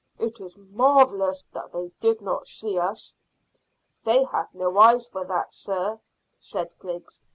"It 0.17 0.39
is 0.41 0.57
marvellous 0.57 1.43
that 1.53 1.73
they 1.73 1.91
did 1.99 2.21
not 2.21 2.47
see 2.47 2.75
us." 2.79 3.19
"They 4.03 4.23
had 4.23 4.47
no 4.51 4.79
eyes 4.79 5.07
for 5.07 5.23
that, 5.25 5.53
sir," 5.53 5.99
said 6.39 6.73
Griggs. 6.79 7.21